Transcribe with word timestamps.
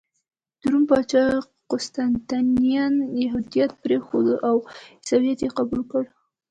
د 0.59 0.61
روم 0.71 0.83
پاچا 0.89 1.23
قسطنطین 1.69 2.47
یهودیت 3.23 3.71
پرېښود 3.83 4.27
او 4.47 4.55
عیسویت 5.01 5.39
یې 5.43 5.49
قبول 5.57 5.81
کړ. 5.91 6.03